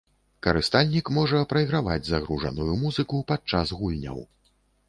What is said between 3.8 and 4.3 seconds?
гульняў.